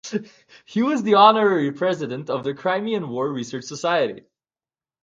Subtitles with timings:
[0.65, 4.23] He was the Honorary President of the Crimean War Research Society.